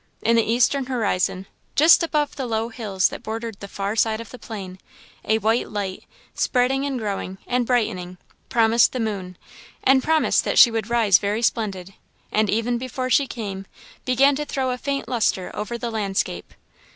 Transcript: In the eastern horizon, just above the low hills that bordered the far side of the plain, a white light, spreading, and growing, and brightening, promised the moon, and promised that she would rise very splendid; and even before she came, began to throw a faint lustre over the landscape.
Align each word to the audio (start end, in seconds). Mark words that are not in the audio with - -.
In 0.23 0.35
the 0.35 0.43
eastern 0.43 0.87
horizon, 0.87 1.45
just 1.75 2.01
above 2.01 2.35
the 2.35 2.47
low 2.47 2.69
hills 2.69 3.09
that 3.09 3.21
bordered 3.21 3.59
the 3.59 3.67
far 3.67 3.95
side 3.95 4.19
of 4.19 4.31
the 4.31 4.39
plain, 4.39 4.79
a 5.23 5.37
white 5.37 5.69
light, 5.69 6.05
spreading, 6.33 6.87
and 6.87 6.97
growing, 6.97 7.37
and 7.45 7.67
brightening, 7.67 8.17
promised 8.49 8.93
the 8.93 8.99
moon, 8.99 9.37
and 9.83 10.01
promised 10.03 10.43
that 10.43 10.57
she 10.57 10.71
would 10.71 10.89
rise 10.89 11.19
very 11.19 11.43
splendid; 11.43 11.93
and 12.31 12.49
even 12.49 12.79
before 12.79 13.11
she 13.11 13.27
came, 13.27 13.67
began 14.03 14.35
to 14.37 14.43
throw 14.43 14.71
a 14.71 14.77
faint 14.79 15.07
lustre 15.07 15.51
over 15.55 15.77
the 15.77 15.91
landscape. 15.91 16.55